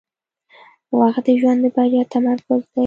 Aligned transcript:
•وخت 0.99 1.23
د 1.27 1.29
ژوند 1.39 1.59
د 1.63 1.65
بریا 1.75 2.03
تمرکز 2.13 2.61
دی. 2.71 2.79